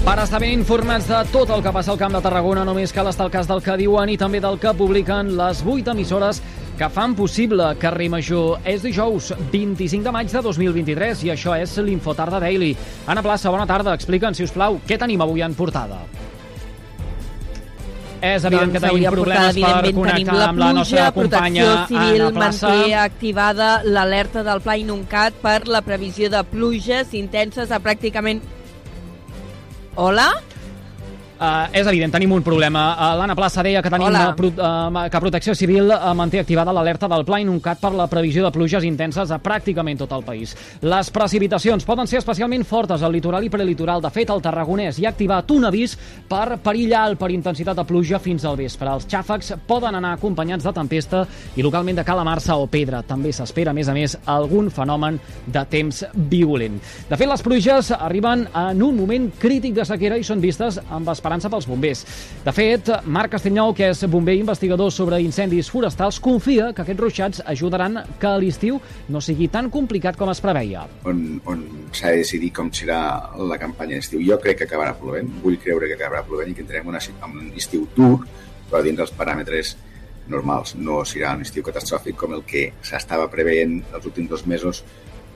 [0.00, 3.10] Per estar ben informats de tot el que passa al Camp de Tarragona, només cal
[3.10, 6.40] estar al cas del que diuen i també del que publiquen les 8 emissores
[6.78, 8.62] que fan possible Carrer Major.
[8.64, 12.72] És dijous 25 de maig de 2023 i això és l'Infotarda Daily.
[13.06, 13.92] Anna Plaça, bona tarda.
[13.98, 16.00] Explica'ns, si us plau, què tenim avui en portada?
[18.20, 21.66] És evident doncs que tenim problemes portada, per connectar la amb la nostra pluja, companya
[21.66, 22.72] Protecció Civil Anna Plaça.
[22.72, 28.40] manté activada l'alerta del Pla Inuncat per la previsió de pluges intenses a pràcticament...
[30.00, 30.32] Hola?
[31.40, 32.82] Uh, és evident, tenim un problema.
[32.92, 34.26] Uh, L'Anna Plaça deia que tenim Hola.
[34.28, 38.04] uh, pro, uh, que Protecció Civil uh, manté activada l'alerta del Pla Inuncat per la
[38.12, 40.52] previsió de pluges intenses a pràcticament tot el país.
[40.84, 44.02] Les precipitacions poden ser especialment fortes al litoral i prelitoral.
[44.04, 45.94] De fet, el Tarragonès hi ha activat un avís
[46.28, 48.92] per perill alt per intensitat de pluja fins al vespre.
[48.92, 51.24] Els xàfecs poden anar acompanyats de tempesta
[51.56, 53.00] i localment de calamarsa o pedra.
[53.00, 55.16] També s'espera, a més a més, algun fenomen
[55.48, 56.04] de temps
[56.36, 56.76] violent.
[57.08, 61.08] De fet, les pluges arriben en un moment crític de sequera i són vistes amb
[61.08, 62.04] esperança pels bombers.
[62.44, 67.42] De fet, Marc Castellnou, que és bomber investigador sobre incendis forestals, confia que aquests ruixats
[67.46, 70.86] ajudaran que a l'estiu no sigui tan complicat com es preveia.
[71.04, 73.00] on, on s'ha de decidir com serà
[73.36, 74.22] la campanya d'estiu.
[74.26, 77.52] Jo crec que acabarà plovent, vull creure que acabarà plovent i que entrarem una, un
[77.56, 78.24] estiu dur,
[78.70, 79.76] però dins dels paràmetres
[80.30, 80.74] normals.
[80.78, 84.84] No serà un estiu catastròfic com el que s'estava preveient els últims dos mesos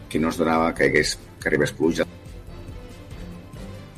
[0.08, 2.06] que no es donava que, hagués, que arribés pluja.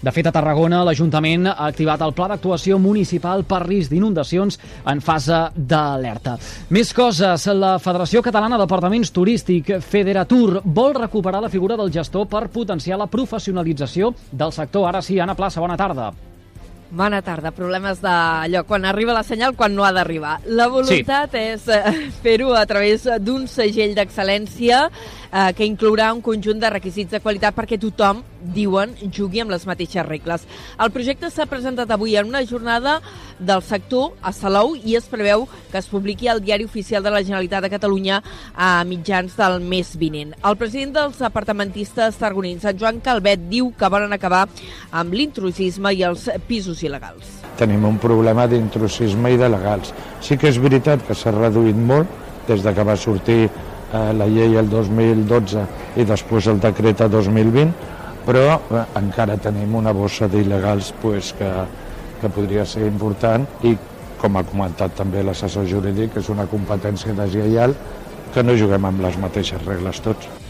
[0.07, 4.55] De fet, a Tarragona, l'Ajuntament ha activat el Pla d'Actuació Municipal per risc d'inundacions
[4.93, 6.37] en fase d'alerta.
[6.71, 7.49] Més coses.
[7.59, 13.11] La Federació Catalana d'Apartaments Turístic, Federatur, vol recuperar la figura del gestor per potenciar la
[13.11, 14.87] professionalització del sector.
[14.87, 16.13] Ara sí, Anna Plaça, bona tarda.
[16.97, 17.51] Bona tarda.
[17.53, 20.39] Problemes d'allò, quan arriba la senyal, quan no ha d'arribar.
[20.49, 21.43] La voluntat sí.
[21.53, 21.93] és eh,
[22.25, 27.53] fer-ho a través d'un segell d'excel·lència eh, que inclourà un conjunt de requisits de qualitat
[27.57, 30.47] perquè tothom, diuen, jugui amb les mateixes regles.
[30.81, 33.01] El projecte s'ha presentat avui en una jornada
[33.39, 37.21] del sector a Salou i es preveu que es publiqui al Diari Oficial de la
[37.21, 38.23] Generalitat de Catalunya
[38.55, 40.33] a mitjans del mes vinent.
[40.41, 44.47] El president dels apartamentistes targonins, en Joan Calvet, diu que volen acabar
[44.97, 47.33] amb l'intrusisme i els pisos il·legals.
[47.61, 49.93] Tenim un problema d'intrusisme i de legals.
[50.21, 52.11] Sí que és veritat que s'ha reduït molt
[52.49, 55.67] des de que va sortir eh, la llei el 2012
[55.97, 57.75] i després el decret a 2020,
[58.27, 61.51] però eh, encara tenim una bossa d'il·legals pues, que,
[62.21, 63.77] que podria ser important i,
[64.21, 67.77] com ha comentat també l'assessor jurídic, és una competència deslleial
[68.35, 70.46] que no juguem amb les mateixes regles tots.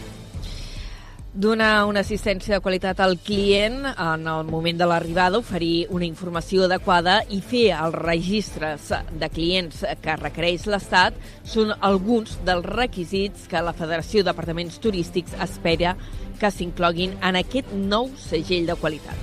[1.37, 6.63] Donar una assistència de qualitat al client en el moment de l'arribada, oferir una informació
[6.65, 8.87] adequada i fer els registres
[9.21, 15.93] de clients que requereix l'Estat són alguns dels requisits que la Federació d'Apartaments Turístics espera
[16.41, 19.21] que s'incloguin en aquest nou segell de qualitat.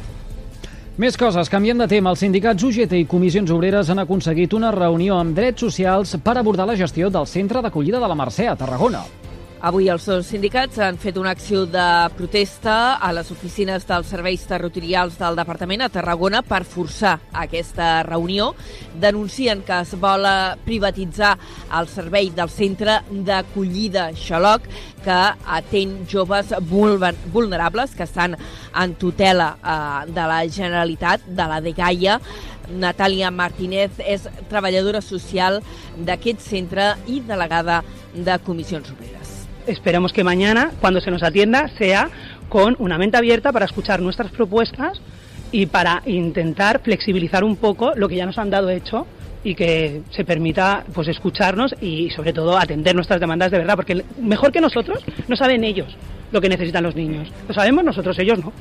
[0.95, 1.51] Més coses.
[1.51, 5.67] Canviant de tema, els sindicats UGT i comissions obreres han aconseguit una reunió amb drets
[5.67, 9.03] socials per abordar la gestió del centre d'acollida de la Mercè a Tarragona.
[9.65, 11.85] Avui els dos sindicats han fet una acció de
[12.19, 18.51] protesta a les oficines dels serveis territorials del Departament a Tarragona per forçar aquesta reunió.
[19.01, 20.29] Denuncien que es vol
[20.67, 21.33] privatitzar
[21.81, 24.69] el servei del centre d'acollida Xaloc,
[25.01, 25.19] que
[25.57, 32.21] atén joves vulnerables que estan en tutela eh, de la Generalitat, de la DGAIA.
[32.69, 35.63] Natàlia Martínez és treballadora social
[35.97, 37.81] d'aquest centre i delegada
[38.13, 39.24] de comissions obreres.
[39.67, 42.11] Esperamos que mañana, cuando se nos atienda, sea
[42.49, 45.01] con una mente abierta para escuchar nuestras propuestas
[45.53, 49.07] y para intentar flexibilizar un poco lo que ya nos han dado hecho
[49.43, 54.05] y que se permita pues escucharnos y sobre todo atender nuestras demandas de verdad, porque
[54.21, 55.97] mejor que nosotros no saben ellos
[56.31, 57.29] lo que necesitan los niños.
[57.49, 58.53] Lo sabemos nosotros, ellos no.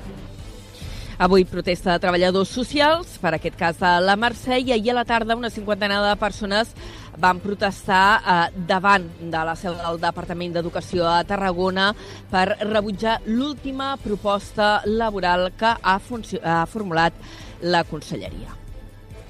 [1.18, 5.06] Avui protesta de treballadors socials, per aquest cas de la Mercè, i ahir a la
[5.06, 6.74] tarda una cinquantena de persones
[7.22, 8.38] van protestar eh,
[8.68, 11.92] davant de la seu del Departament d'Educació a Tarragona
[12.32, 17.14] per rebutjar l'última proposta laboral que ha, ha formulat
[17.62, 18.56] la Conselleria.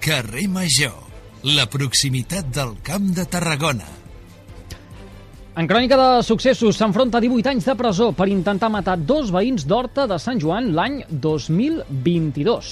[0.03, 0.95] Carrer Major,
[1.55, 3.85] la proximitat del Camp de Tarragona.
[5.53, 9.67] En crònica de successos, s'enfronta a 18 anys de presó per intentar matar dos veïns
[9.69, 12.71] d'Horta de Sant Joan l'any 2022.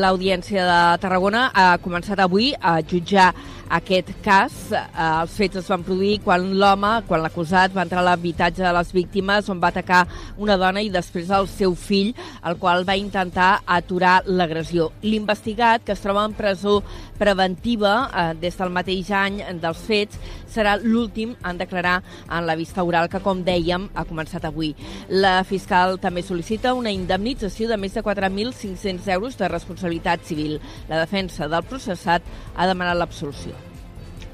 [0.00, 3.32] L'Audiència de Tarragona ha començat avui a jutjar
[3.72, 4.54] aquest cas.
[4.72, 4.82] Eh,
[5.22, 8.92] els fets es van produir quan l'home, quan l'acusat, va entrar a l'habitatge de les
[8.92, 10.02] víctimes on va atacar
[10.36, 12.12] una dona i després el seu fill,
[12.44, 14.90] el qual va intentar aturar l'agressió.
[15.02, 16.82] L'investigat, que es troba en presó
[17.18, 20.20] preventiva eh, des del mateix any dels fets,
[20.52, 24.74] serà l'últim en declarar en la vista oral que, com dèiem, ha començat avui.
[25.08, 30.58] La fiscal també sol·licita una indemnització de més de 4.500 euros de responsabilitat civil.
[30.90, 32.26] La defensa del processat
[32.56, 33.61] ha demanat l'absolució.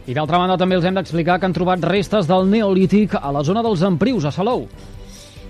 [0.08, 3.42] I d'altra banda també els hem d'explicar que han trobat restes del Neolític a la
[3.44, 4.62] zona dels Emprius, a Salou.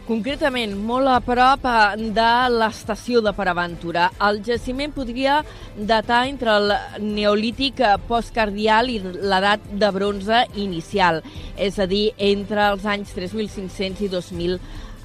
[0.09, 4.09] Concretament, molt a prop eh, de l'estació de Paraventura.
[4.25, 5.37] El jaciment podria
[5.77, 6.73] datar entre el
[7.05, 11.21] neolític eh, postcardial i l'edat de bronze inicial,
[11.55, 14.59] és a dir, entre els anys 3.500 i 2.000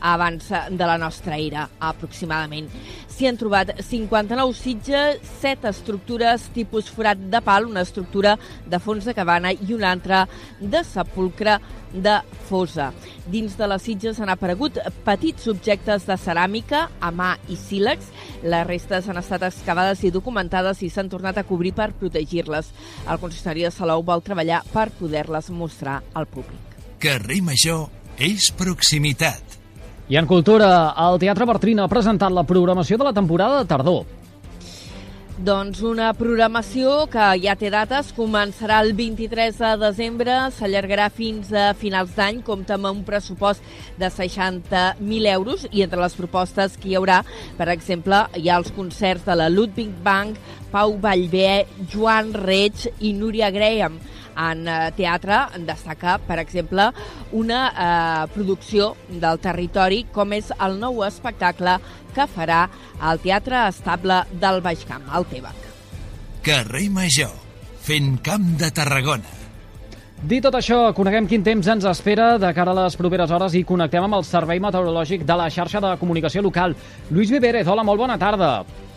[0.03, 2.67] abans de la nostra era, aproximadament.
[3.07, 8.35] S'hi han trobat 59 sitges, 7 estructures tipus forat de pal, una estructura
[8.67, 10.25] de fons de cabana i una altra
[10.59, 11.59] de sepulcre
[11.94, 12.17] de
[12.50, 12.89] fosa.
[13.29, 18.09] Dins de les sitges han aparegut petits objectes de ceràmica a mà i sílex.
[18.44, 22.73] Les restes han estat excavades i documentades i s'han tornat a cobrir per protegir-les.
[23.07, 26.79] El consistori de Salou vol treballar per poder-les mostrar al públic.
[26.99, 29.62] Carrer Major és proximitat.
[30.09, 34.03] I en cultura, el Teatre Bertrina ha presentat la programació de la temporada de tardor.
[35.44, 41.71] Doncs una programació que ja té dates, començarà el 23 de desembre, s'allargarà fins a
[41.79, 43.63] finals d'any, compta amb un pressupost
[43.97, 47.23] de 60.000 euros i entre les propostes que hi haurà,
[47.57, 50.38] per exemple, hi ha els concerts de la Ludwig Bank,
[50.71, 54.01] Pau Vallvé, Joan Reig i Núria Graham
[54.38, 56.89] en eh, teatre destaca, per exemple,
[57.31, 61.77] una eh, producció del territori com és el nou espectacle
[62.13, 62.65] que farà
[63.01, 65.69] al Teatre Estable del Baix Camp, al Tebac.
[66.44, 67.31] Carrer Major,
[67.81, 69.39] fent camp de Tarragona.
[70.24, 73.65] Dit tot això, coneguem quin temps ens espera de cara a les properes hores i
[73.68, 76.77] connectem amb el Servei Meteorològic de la xarxa de comunicació local.
[77.09, 78.53] Lluís Vivérez, hola, molt bona tarda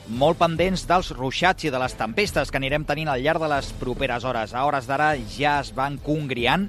[0.09, 3.73] molt pendents dels ruixats i de les tempestes que anirem tenint al llarg de les
[3.81, 4.55] properes hores.
[4.55, 6.69] A hores d'ara ja es van congriant,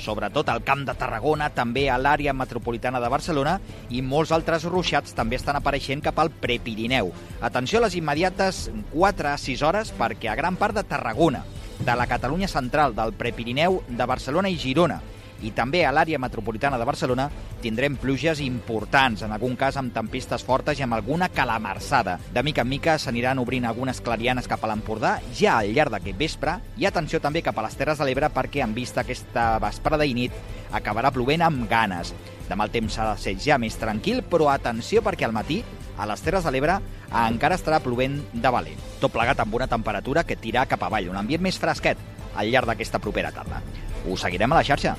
[0.00, 3.58] sobretot al Camp de Tarragona, també a l'àrea metropolitana de Barcelona,
[3.90, 7.12] i molts altres ruixats també estan apareixent cap al Prepirineu.
[7.44, 11.44] Atenció a les immediates 4 a 6 hores, perquè a gran part de Tarragona,
[11.78, 15.02] de la Catalunya central, del Prepirineu, de Barcelona i Girona,
[15.42, 17.28] i també a l'àrea metropolitana de Barcelona
[17.62, 22.18] tindrem pluges importants, en algun cas amb tempistes fortes i amb alguna calamarsada.
[22.34, 26.18] De mica en mica s'aniran obrint algunes clarianes cap a l'Empordà ja al llarg d'aquest
[26.18, 30.06] vespre i atenció també cap a les Terres de l'Ebre perquè en vista aquesta vesprada
[30.06, 30.34] i nit
[30.72, 32.14] acabarà plovent amb ganes.
[32.48, 35.62] Demà el temps s'ha de ser ja més tranquil, però atenció perquè al matí
[35.98, 36.78] a les Terres de l'Ebre
[37.26, 38.86] encara estarà plovent de valent.
[39.02, 41.98] Tot plegat amb una temperatura que tira cap avall, un ambient més fresquet
[42.38, 43.60] al llarg d'aquesta propera tarda.
[44.08, 44.96] Us seguirem a la xarxa.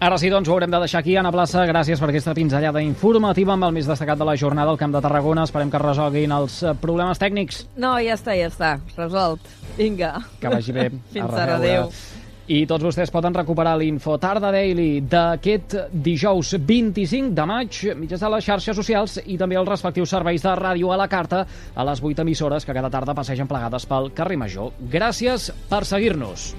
[0.00, 1.12] Ara sí, doncs, ho haurem de deixar aquí.
[1.20, 4.78] Anna Plaça, gràcies per aquesta pinzellada informativa amb el més destacat de la jornada al
[4.80, 5.44] Camp de Tarragona.
[5.44, 7.66] Esperem que resolguin els eh, problemes tècnics.
[7.76, 8.70] No, ja està, ja està.
[8.96, 9.44] Resolt.
[9.76, 10.14] Vinga.
[10.40, 10.88] Que vagi bé.
[11.12, 11.92] Fins ara, adéu.
[12.48, 18.34] I tots vostès poden recuperar l'info Tarda Daily d'aquest dijous 25 de maig mitjans de
[18.38, 21.44] les xarxes socials i també els respectius serveis de ràdio a la carta
[21.76, 24.72] a les 8 emissores que cada tarda passegen plegades pel carrer Major.
[24.80, 26.54] Gràcies per seguir-nos.